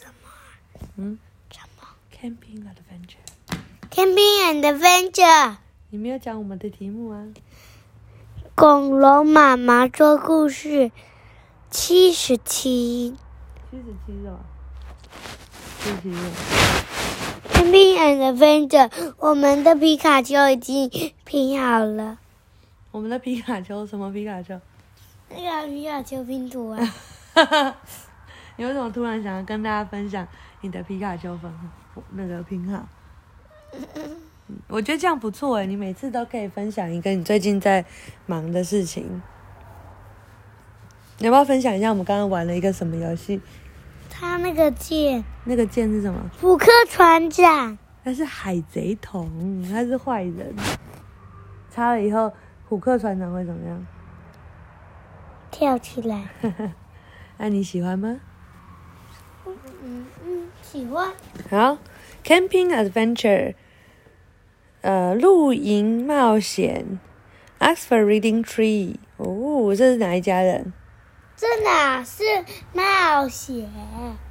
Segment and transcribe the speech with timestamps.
[0.00, 0.28] 什么？
[0.96, 1.18] 嗯
[1.50, 3.24] 什么，Camping Adventure。
[3.90, 5.56] ？Camping Adventure。
[5.90, 7.24] 你没有讲我们的题目啊？
[8.56, 10.90] 恐龙妈妈说故事
[11.70, 13.16] 七十七。
[13.70, 14.40] 七十七是吧？
[15.80, 16.10] 七十七
[17.52, 20.90] Camping Adventure，我们的皮卡丘已经
[21.24, 22.18] 拼好了。
[22.90, 24.60] 我们的皮卡丘什么皮卡丘？
[25.30, 26.78] 那个皮卡丘拼图啊，
[28.56, 30.26] 你为什么突然想要跟大家分享
[30.60, 31.52] 你的皮卡丘粉
[32.12, 32.86] 那个拼号？
[33.72, 34.16] 嗯
[34.68, 37.82] 我觉得这样不错哎，你每次都可以分享一个你最近在
[38.26, 39.22] 忙的事情。
[41.18, 43.40] 你要不要分享一下我们刚刚玩了一个什么游戏？
[44.10, 46.30] 他那个剑，那个剑是什么？
[46.40, 50.54] 虎克船长，他是海贼童，他是坏人。
[51.70, 52.30] 插了以后，
[52.68, 53.86] 虎克船长会怎么样？
[55.50, 56.28] 跳起来。
[57.38, 58.20] 那你喜欢吗？
[59.84, 61.12] 嗯嗯，喜欢。
[61.50, 61.78] 好
[62.24, 63.54] ，Camping Adventure，
[64.82, 66.98] 呃，露营冒险
[67.58, 70.72] Ask for Reading Tree，哦，这是哪一家人？
[71.36, 72.22] 这哪是
[72.72, 73.68] 冒险？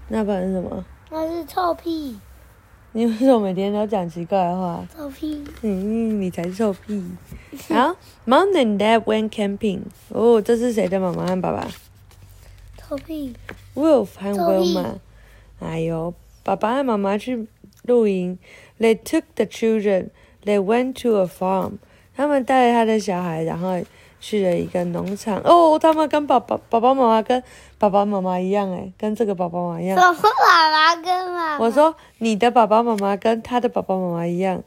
[0.09, 0.86] 那不然是什么？
[1.09, 2.20] 那是臭屁，
[2.92, 4.86] 你为什么每天都讲奇怪的话？
[4.95, 5.44] 臭屁。
[5.62, 7.03] 嗯，你才臭屁。
[7.70, 11.68] 好，Mom and Dad went camping，哦，这是谁的妈妈和爸爸
[12.78, 13.36] 臭屁
[13.75, 14.95] ，？Wolf 和 Wilma。
[15.59, 17.48] 哎呦，爸爸和妈妈去
[17.84, 18.38] 露营
[18.80, 20.09] ，They took the children.
[20.46, 21.78] They went to a farm.
[22.16, 23.81] 他们带着他的小孩，然后
[24.20, 25.40] 去了一个农场。
[25.44, 27.42] 哦，他们跟爸爸、爸爸妈妈跟
[27.78, 29.98] 爸爸妈妈一样，哎，跟这个爸爸妈妈一样。
[29.98, 31.59] 什么妈妈跟妈妈？
[31.59, 34.62] 我说你的爸爸妈妈跟他的爸爸妈妈一样，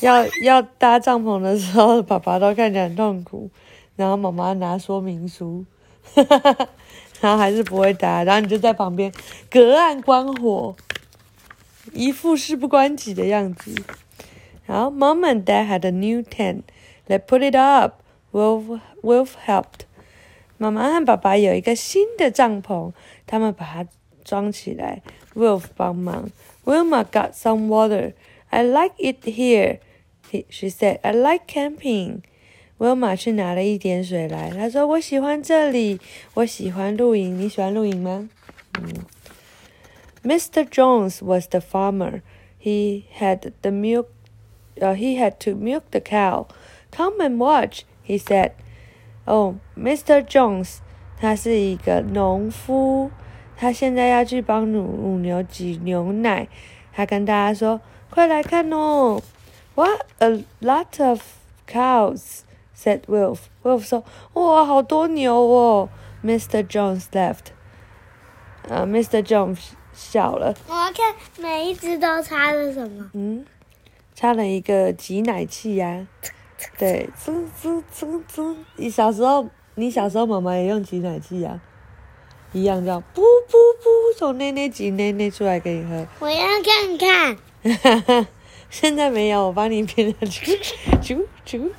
[0.00, 3.50] 要要搭帐篷的时候，爸爸都看起来很痛苦，
[3.96, 5.64] 然后妈妈拿说明书，
[7.22, 9.12] 然后还是不会打，然后你就在旁边
[9.48, 10.74] 隔岸观火，
[11.92, 13.72] 一副事不关己的样子。
[14.66, 16.62] 然后 Mom and Dad had a new tent.
[17.06, 18.02] They put it up.
[18.32, 19.86] Wolf Wolf helped.
[20.58, 22.92] 妈妈和爸爸有一个新的帐篷，
[23.26, 23.86] 他们把它
[24.24, 25.02] 装起来。
[25.34, 26.30] Wolf 帮忙。
[26.64, 28.14] Wilma got some water.
[28.50, 29.78] I like it here.
[30.28, 32.22] He, she said, I like camping.
[32.82, 36.00] Wilma 去拿了一点水来，他说我喜欢这里，
[36.34, 37.38] 我喜欢露营。
[37.38, 38.28] 你喜欢露营吗？
[38.80, 39.06] 嗯。
[40.24, 40.64] Mr.
[40.68, 42.22] Jones was the farmer.
[42.60, 44.06] He had the milk.
[44.80, 46.46] Uh, he had to milk the cow.
[46.90, 48.50] Come and watch, he said.
[49.26, 50.26] Oh, Mr.
[50.26, 50.78] Jones，
[51.20, 53.12] 他是一个农夫，
[53.56, 56.48] 他现在要去帮母母牛挤牛奶。
[56.92, 59.22] 他跟大家说：“快来看哦
[59.76, 61.22] ！”What a lot of
[61.68, 62.40] cows!
[62.76, 63.38] Said Wolf.
[63.62, 65.88] Wolf 说：“哇，好多牛哦。
[66.24, 66.62] ”Mr.
[66.66, 67.52] Jones left.
[68.68, 69.22] 呃，Mr.
[69.22, 69.58] Jones
[69.92, 70.54] 笑了。
[70.68, 73.10] 我要看每一只都插了什么？
[73.14, 73.44] 嗯，
[74.14, 76.06] 插了一个挤奶器呀、
[76.78, 78.56] 对，滋滋滋滋。
[78.76, 81.60] 你小时候，你小时候妈妈也用挤奶器呀、
[82.52, 86.06] 一样叫噗噗噗，从内内挤内内出来给你喝。
[86.20, 88.26] 我要看看。
[88.72, 90.58] 现在没有，我帮你编的啾
[91.02, 91.70] 啾啾。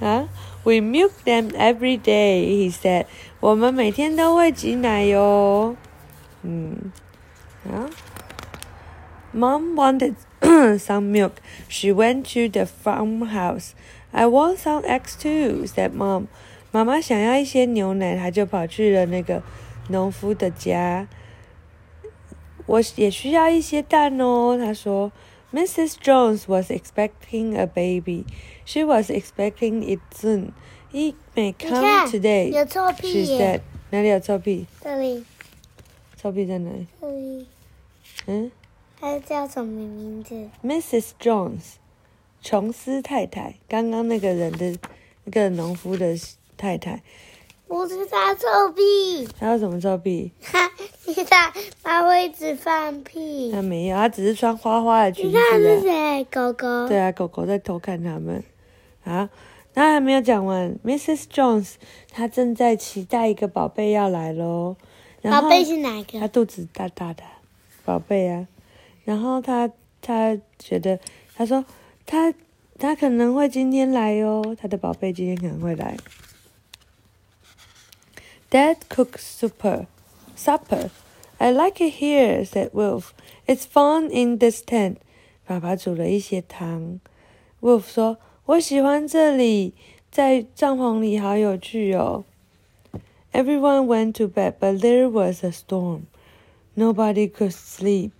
[0.00, 0.28] 啊
[0.62, 3.06] ，We milk them every day, he said.
[3.40, 5.74] 我们每天都会挤奶哟。
[6.42, 6.92] 嗯，
[7.68, 7.90] 啊。
[9.34, 10.14] Mom wanted
[10.78, 11.32] some milk.
[11.68, 13.72] She went to the farmhouse.
[14.12, 16.28] I want some eggs too, said Mom.
[16.70, 19.42] 妈妈想要一些牛奶，她就跑去了那个
[19.88, 21.08] 农夫的家。
[22.66, 25.10] 我也需要一些蛋哦，她说。
[25.53, 25.97] Mrs.
[25.99, 28.25] Jones was expecting a baby.
[28.65, 30.53] She was expecting it soon.
[30.91, 33.37] It may 你 come 看， today, 有臭 she 屁 said.
[33.39, 33.61] 耶！
[33.91, 34.65] 哪里有臭屁？
[34.81, 35.23] 这里，
[36.17, 36.87] 臭屁在哪里？
[36.99, 37.47] 这里，
[38.25, 38.51] 嗯
[38.99, 40.49] 它叫什么名字？
[40.63, 41.11] ，Mrs.
[41.19, 41.73] Jones，
[42.41, 44.77] 琼斯太太，刚刚那个人的
[45.25, 46.15] 那个农夫的
[46.57, 47.01] 太太，
[47.68, 50.32] 不是他臭屁，他有什么臭屁？
[50.40, 50.68] 他，
[51.04, 51.52] 你看
[51.82, 53.52] 它会一直放屁。
[53.52, 55.80] 他没有，他只是穿花花的裙子你看是啊。
[55.82, 56.24] 谁？
[56.30, 56.88] 狗狗。
[56.88, 58.42] 对啊，狗狗在偷看他们。
[59.04, 59.28] 啊，
[59.74, 61.24] 那还没有讲完，Mrs.
[61.32, 61.74] Jones
[62.10, 64.76] 她正在期待一个宝贝要来喽。
[65.20, 66.18] 然后宝贝是哪个？
[66.18, 67.22] 她肚子大大的，
[67.84, 68.48] 宝贝啊。
[69.04, 69.70] 然后他
[70.00, 70.98] 他觉得，
[71.34, 71.64] 他说
[72.06, 72.32] 他
[72.78, 75.96] 他可能会今天来哟，他的宝贝今天可能会来。
[78.49, 79.87] Dad cooked supper.
[80.35, 80.89] Supper.
[81.39, 83.13] I like it here, said Wolf.
[83.47, 84.97] It's fun in this tent.
[85.45, 86.99] 爸爸煮了一些汤。
[87.61, 89.73] Wolf 说：“我喜欢这里，
[90.11, 92.23] 在帐篷里好有趣哦。”
[93.33, 96.03] Everyone went to bed, but there was a storm.
[96.75, 98.11] Nobody could sleep.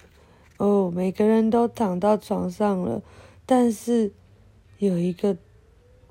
[0.57, 3.01] 哦，每个人都躺到床上了，
[3.45, 4.11] 但是
[4.79, 5.37] 有一个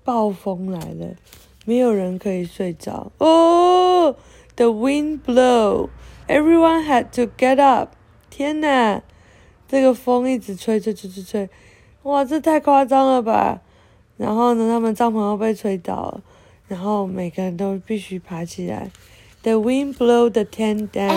[0.04, 1.16] 暴风来了，
[1.64, 3.12] 没有人可以睡着。
[3.19, 3.85] 哦
[4.55, 5.89] ，The wind blow.
[6.27, 7.89] Everyone had to get up.
[8.29, 9.01] 天哪，
[9.67, 11.49] 这个风一直吹吹吹吹吹，
[12.03, 13.61] 哇，这太夸张了吧！
[14.17, 16.21] 然后呢，他们帐篷又被吹倒了，
[16.67, 18.91] 然后每个人都必须爬起来。
[19.44, 21.15] The wind blow the tent down.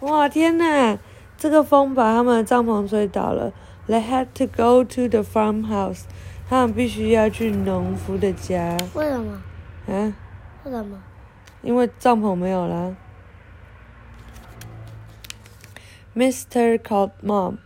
[0.00, 0.98] 哇，天哪！
[1.36, 3.52] 这个风把他们的帐篷吹倒了。
[3.88, 6.02] They had to go to the farmhouse.
[6.48, 8.76] 他们必须要去农夫的家。
[8.94, 9.32] 为什么？
[9.86, 10.14] 啊？
[10.64, 11.02] 为什么？
[11.61, 12.95] 因为帐篷没有了。
[16.15, 16.77] Mr.
[16.77, 17.57] called mom.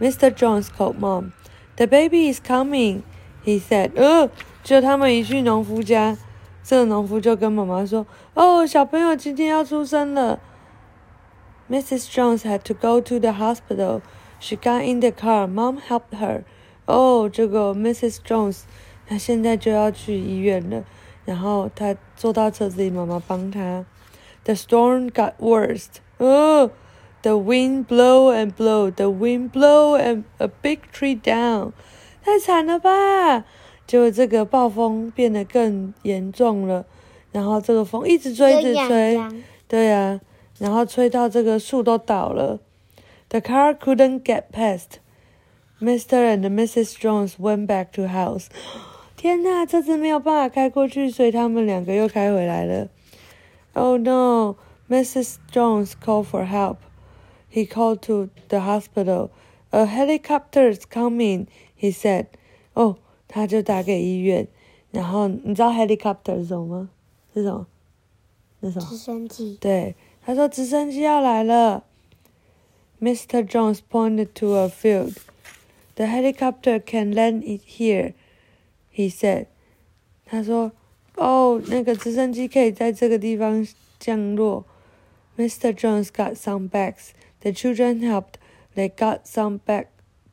[0.00, 0.30] Mr.
[0.30, 1.32] Jones called mom.
[1.76, 3.02] The baby is coming.
[3.44, 3.92] He said.
[3.96, 4.30] 呃，
[4.62, 6.16] 就他们一去农夫家，
[6.62, 10.40] 这个农夫就跟妈妈说：“哦，小朋友今天要出生了。”
[11.70, 12.08] Mrs.
[12.12, 14.02] Jones had to go to the hospital.
[14.38, 15.48] She got in the car.
[15.48, 16.44] Mom helped her.
[16.86, 18.18] 哦，这个 Mrs.
[18.24, 18.60] Jones，
[19.08, 20.84] 她现在就要去医院了。
[21.24, 23.84] 然后她坐到车子里，妈妈帮她。
[24.44, 25.86] The storm got worse.
[26.18, 26.70] 哦，
[27.22, 28.90] the wind blow and blow.
[28.90, 31.72] The wind blow and a big tree down.
[32.22, 33.44] 太惨了吧！
[33.86, 36.86] 结果这个暴风变得更严重了。
[37.32, 39.18] 然后这个风一直吹，一直吹。
[39.68, 40.20] 对呀、啊。
[40.58, 42.60] 然后吹到这个树都倒了。
[43.28, 45.00] The car couldn't get past.
[45.80, 46.34] Mr.
[46.34, 46.98] and Mrs.
[46.98, 48.46] Jones went back to house.
[49.20, 52.88] 天呐，车子没有办法开过去，所以他们两个又开回来了。
[53.72, 54.56] Oh no!
[54.88, 55.36] Mrs.
[55.50, 56.76] Jones called for help.
[57.50, 59.30] He called to the hospital.
[59.70, 61.46] A helicopter's coming,
[61.78, 62.26] he said.
[62.74, 62.96] 哦，
[63.28, 64.48] 他就打给医院。
[64.92, 66.90] 然后你知道 helicopter 是什么吗？
[67.34, 67.66] 是什么？
[68.62, 68.86] 是什么？
[68.88, 69.58] 直升机。
[69.60, 69.94] 对。
[70.24, 71.84] 他说：“直升机要来了。”
[73.00, 73.46] Mr.
[73.46, 75.16] Jones pointed to a field.
[75.96, 78.14] The helicopter can land it here,
[78.92, 79.46] he said.
[80.24, 83.66] 他说：“哦，那个直升机可以在这个地方
[83.98, 84.64] 降落。”
[85.38, 85.72] Mr.
[85.72, 87.10] Jones got some bags.
[87.40, 88.38] The children helped.
[88.74, 89.86] They got some bag,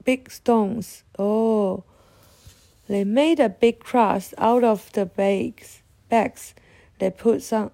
[0.04, 1.02] big stones.
[1.18, 1.84] Oh,
[2.88, 5.82] they made a big cross out of the bags.
[6.10, 6.54] Bags.
[7.00, 7.72] They put some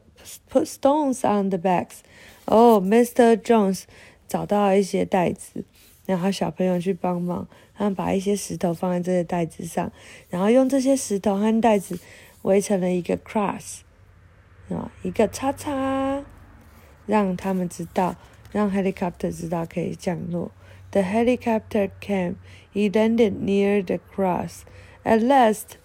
[0.50, 2.01] put stones on the bags.
[2.45, 3.36] 哦、oh,，Mr.
[3.38, 3.83] Jones
[4.27, 5.63] 找到了一些袋子，
[6.06, 9.90] 然后小朋友去帮忙，他们把一些石头放在这些袋子上，
[10.28, 11.98] 然后用这些石头和袋子
[12.42, 13.80] 围成了一个 cross，
[14.68, 16.24] 啊，一个叉叉，
[17.06, 18.16] 让他们知道，
[18.52, 20.50] 让 helicopter 知道可以降落。
[20.90, 22.36] The helicopter came.
[22.72, 24.62] He landed near the cross.
[25.04, 25.78] At last,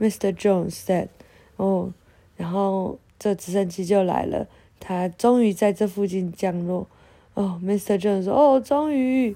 [0.00, 0.32] Mr.
[0.32, 1.08] Jones said.
[1.56, 1.92] 哦，
[2.36, 2.98] 然后。
[3.18, 4.46] 这直升机就来了，
[4.78, 6.86] 他终于在这附近降落。
[7.32, 7.98] 哦、oh,，Mr.
[7.98, 9.34] Jones 说：“哦，终于。”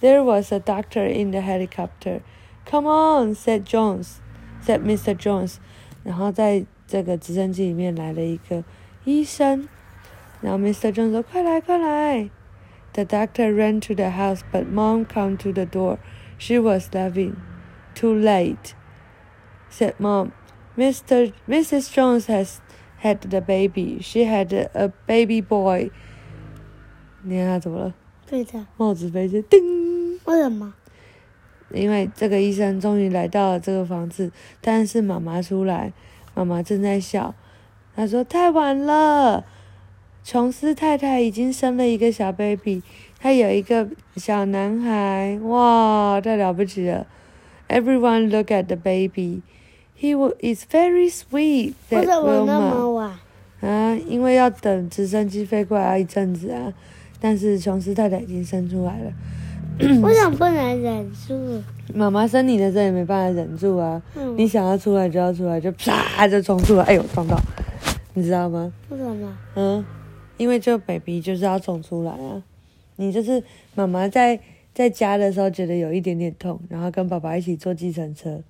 [0.00, 2.22] There was a doctor in the helicopter.
[2.64, 4.20] Come on, said Jones.
[4.60, 5.16] Said Mr.
[5.16, 5.58] Jones.
[6.04, 8.64] 然后在这个直升机里面来了一个
[9.04, 9.68] 医生。
[10.40, 10.92] 然后 Mr.
[10.92, 12.30] Jones 说：“快来，快来！”
[12.92, 15.98] The doctor ran to the house, but Mom came to the door.
[16.38, 17.36] She was laughing.
[17.94, 18.74] Too late,
[19.70, 20.32] said Mom.
[20.76, 21.32] Mr.
[21.48, 21.90] Mrs.
[21.90, 22.60] Jones has
[23.02, 24.00] had the baby.
[24.02, 25.90] She had a baby boy.
[27.22, 27.94] 你看他怎么了？
[28.31, 28.65] 对的。
[28.77, 30.17] 帽子飞起，叮！
[30.23, 30.73] 为什么？
[31.73, 35.91] 因为这个医生终于来到了这个房子，但是妈妈出来，
[36.33, 37.35] 妈妈正在笑。
[37.93, 39.43] 她说：“太晚了，
[40.23, 42.81] 琼斯太太已经生了一个小 baby，
[43.19, 47.05] 她有一个小男孩，哇，太了不起了
[47.67, 49.41] ！Everyone look at the baby.
[49.99, 51.73] He is very sweet.
[51.89, 53.19] 为什么那么晚？
[53.59, 56.71] 啊，因为要等直升机飞过来一阵子啊。
[57.21, 59.13] 但是琼斯太太已经生出来了。
[59.79, 61.63] 为什么不能忍住？
[61.93, 64.01] 妈妈生你的时候也没办法忍住啊。
[64.15, 67.39] 嗯、你想要出来就要出来，就啪就冲出来，哎呦撞到，
[68.13, 68.73] 你知道吗？
[68.89, 69.37] 为什么？
[69.55, 69.85] 嗯，
[70.37, 72.43] 因为就 baby 就是要冲出来啊。
[72.97, 74.39] 你就是妈妈在
[74.73, 78.41] 在家的时候觉得有一点点痛，然后跟爸爸一起坐计程车。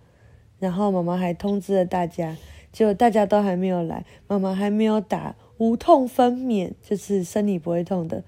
[0.59, 2.35] 然后妈妈还通知了大家，
[2.71, 8.23] 结果大家都还没有来，妈妈还没有打无痛分娩，就是生理不会痛的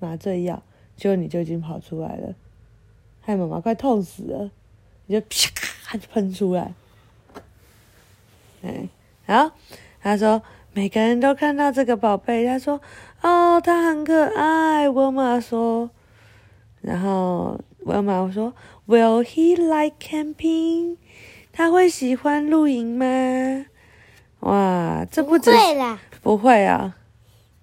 [0.00, 0.60] 麻醉药，
[0.96, 2.34] 结果你就已经跑出来了，
[3.20, 4.50] 害妈妈快痛死了，
[5.06, 6.74] 你就啪就喷出来，
[8.62, 8.88] 哎，
[9.26, 9.52] 好，
[10.02, 10.42] 他说
[10.72, 12.80] 每个人都看到这个宝贝，他说
[13.20, 15.90] 哦，他很可爱，我妈说，
[16.80, 18.54] 然后我妈说
[18.86, 20.96] ，Will he like camping？
[21.52, 23.66] 他会喜欢露营吗？
[24.40, 26.96] 哇，这不只会啦，不会啊？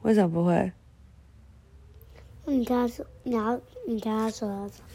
[0.03, 0.71] 为什么不会？
[2.49, 4.87] 你刚刚说你要你刚刚说要什么？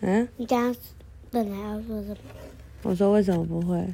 [0.00, 0.74] 嗯，你刚刚
[1.30, 2.16] 本来要说什么？
[2.82, 3.86] 我说为什么不会？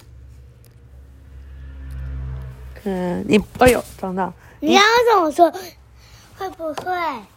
[2.85, 4.33] 嗯，你哎呦撞到。
[4.61, 5.51] 你刚刚怎么说？
[6.39, 6.93] 会不会？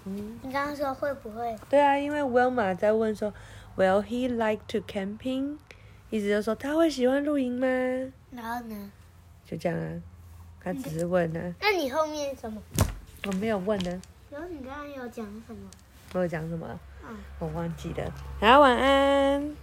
[0.05, 1.55] 嗯你刚刚说会不会？
[1.69, 3.33] 对啊，因为 Wilma 在问说
[3.75, 5.57] ，Will he like to camping？
[6.11, 7.65] 意思就是说他会喜欢露营吗？
[8.29, 8.91] 然后呢？
[9.45, 10.01] 就这样啊，
[10.63, 12.61] 他只是问啊，那你后面什么？
[13.25, 14.01] 我没有问呢、然
[14.41, 15.69] 后你刚刚有讲什么？
[16.13, 16.79] 我有讲什么？
[17.07, 17.17] 嗯。
[17.39, 18.11] 我忘记了。
[18.39, 19.55] 好，晚安。